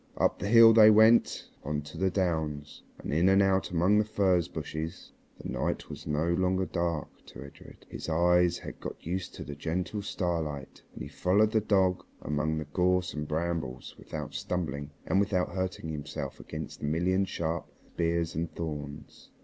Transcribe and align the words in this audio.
Up 0.17 0.39
the 0.39 0.47
hill 0.47 0.73
they 0.73 0.89
went 0.89 1.47
on 1.63 1.83
to 1.83 1.95
the 1.95 2.09
downs, 2.09 2.81
and 2.97 3.13
in 3.13 3.29
and 3.29 3.39
out 3.39 3.69
among 3.69 3.99
the 3.99 4.03
furze 4.03 4.47
bushes. 4.47 5.11
The 5.39 5.49
night 5.49 5.91
was 5.91 6.07
no 6.07 6.27
longer 6.33 6.65
dark 6.65 7.07
to 7.27 7.43
Edred. 7.43 7.85
His 7.87 8.09
eyes 8.09 8.57
had 8.57 8.79
got 8.79 9.05
used 9.05 9.35
to 9.35 9.43
the 9.43 9.53
gentle 9.53 10.01
starlight, 10.01 10.81
and 10.95 11.03
he 11.03 11.07
followed 11.07 11.51
the 11.51 11.61
dog 11.61 12.03
among 12.19 12.57
the 12.57 12.65
gorse 12.65 13.13
and 13.13 13.27
brambles 13.27 13.93
without 13.99 14.33
stumbling 14.33 14.89
and 15.05 15.19
without 15.19 15.49
hurting 15.53 15.89
himself 15.89 16.39
against 16.39 16.79
the 16.79 16.87
million 16.87 17.23
sharp 17.23 17.67
spears 17.93 18.33
and 18.33 18.51
thorns. 18.55 19.29